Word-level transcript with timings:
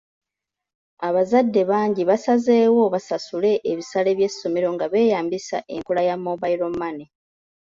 Abazadde 1.07 1.61
bangi 1.71 2.03
basazeewo 2.09 2.83
basasule 2.93 3.51
ebisale 3.71 4.09
by'essomero 4.17 4.67
nga 4.75 4.85
beeyambisa 4.91 5.57
enkola 5.75 6.01
ya 6.09 6.15
mobile 6.25 6.65
money. 6.79 7.07